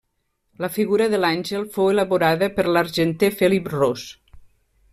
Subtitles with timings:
[0.63, 4.07] La figura de l'Àngel fou elaborada per l'argenter Felip Ros.